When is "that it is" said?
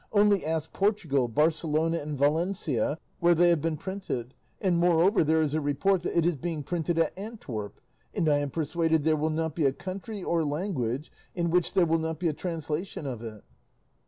6.01-6.35